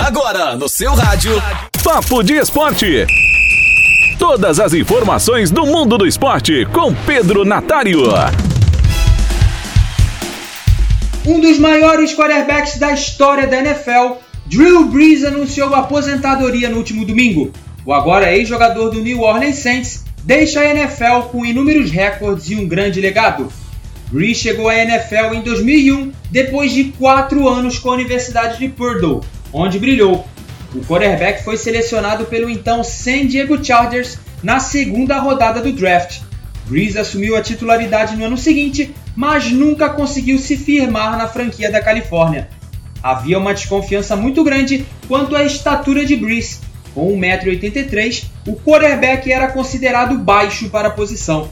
[0.00, 1.30] Agora no seu rádio.
[1.84, 3.06] Papo de Esporte.
[4.18, 8.04] Todas as informações do mundo do esporte com Pedro Natário.
[11.26, 14.14] Um dos maiores quarterbacks da história da NFL,
[14.46, 17.52] Drew Brees anunciou aposentadoria no último domingo.
[17.84, 22.66] O agora ex-jogador do New Orleans Saints deixa a NFL com inúmeros recordes e um
[22.66, 23.52] grande legado.
[24.10, 29.20] Brees chegou à NFL em 2001, depois de quatro anos com a Universidade de Purdue,
[29.52, 30.26] onde brilhou.
[30.74, 36.20] O quarterback foi selecionado pelo então San Diego Chargers na segunda rodada do draft.
[36.66, 41.82] Brees assumiu a titularidade no ano seguinte, mas nunca conseguiu se firmar na franquia da
[41.82, 42.48] Califórnia.
[43.02, 46.60] Havia uma desconfiança muito grande quanto à estatura de Brees.
[46.94, 51.50] Com 1,83m, o quarterback era considerado baixo para a posição.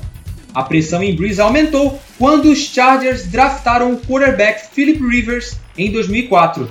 [0.54, 6.68] A pressão em Breeze aumentou quando os Chargers draftaram o quarterback Philip Rivers em 2004.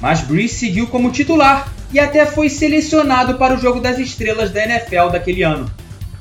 [0.00, 4.64] Mas Breeze seguiu como titular e até foi selecionado para o jogo das estrelas da
[4.64, 5.70] NFL daquele ano.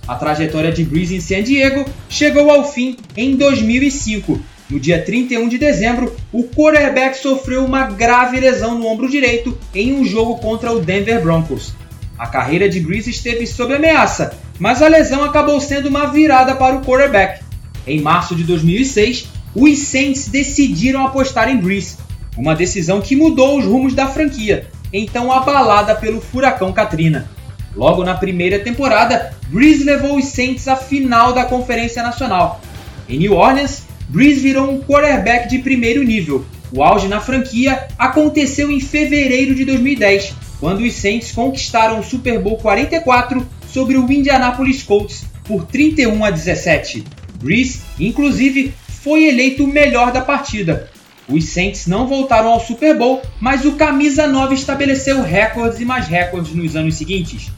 [0.08, 4.40] A trajetória de Breeze em San Diego chegou ao fim em 2005.
[4.70, 9.94] No dia 31 de dezembro, o quarterback sofreu uma grave lesão no ombro direito em
[9.94, 11.74] um jogo contra o Denver Broncos.
[12.18, 16.76] A carreira de Breeze esteve sob ameaça, mas a lesão acabou sendo uma virada para
[16.76, 17.44] o quarterback.
[17.88, 21.98] Em março de 2006, os Saints decidiram apostar em Breeze,
[22.38, 27.30] uma decisão que mudou os rumos da franquia, então abalada pelo furacão Katrina.
[27.76, 32.62] Logo na primeira temporada, Breeze levou os Saints à final da Conferência Nacional.
[33.08, 36.46] Em New Orleans, Breeze virou um quarterback de primeiro nível.
[36.72, 42.40] O auge na franquia aconteceu em fevereiro de 2010, quando os Saints conquistaram o Super
[42.40, 47.04] Bowl 44 sobre o Indianapolis Colts por 31 a 17.
[47.42, 50.90] Brees, inclusive, foi eleito o melhor da partida.
[51.30, 56.08] Os Saints não voltaram ao Super Bowl, mas o camisa 9 estabeleceu recordes e mais
[56.08, 57.52] recordes nos anos seguintes.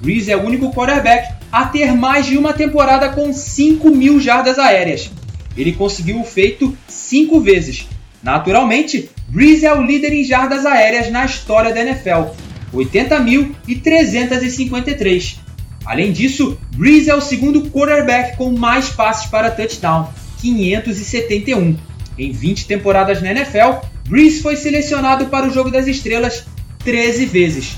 [0.00, 4.58] Brees é o único quarterback a ter mais de uma temporada com 5 mil jardas
[4.58, 5.10] aéreas.
[5.56, 7.88] Ele conseguiu o feito cinco vezes.
[8.22, 12.30] Naturalmente, Brees é o líder em jardas aéreas na história da NFL,
[12.72, 15.36] 80.353.
[15.84, 21.76] Além disso, Breeze é o segundo quarterback com mais passes para touchdown, 571.
[22.18, 26.44] Em 20 temporadas na NFL, Breeze foi selecionado para o Jogo das Estrelas
[26.84, 27.76] 13 vezes.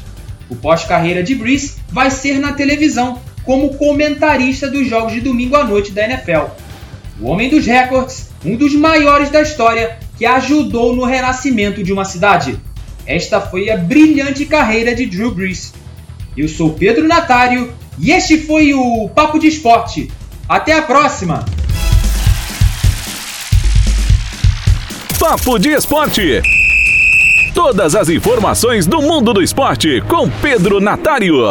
[0.49, 5.65] O pós-carreira de Breeze vai ser na televisão, como comentarista dos jogos de domingo à
[5.65, 6.53] noite da NFL.
[7.21, 12.05] O homem dos recordes, um dos maiores da história, que ajudou no renascimento de uma
[12.05, 12.59] cidade.
[13.07, 15.75] Esta foi a brilhante carreira de Drew Brees.
[16.37, 20.11] Eu sou Pedro Natário e este foi o Papo de Esporte.
[20.49, 21.45] Até a próxima!
[25.21, 26.41] Papo de Esporte.
[27.55, 31.45] Todas as informações do mundo do esporte com Pedro Natário.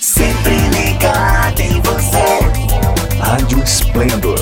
[0.00, 3.18] Sempre ligado em você.
[3.18, 4.38] Rádio Esplendor.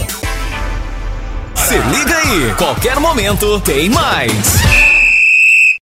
[1.55, 4.88] Se liga aí, qualquer momento tem mais.